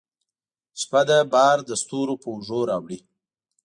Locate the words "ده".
1.07-1.17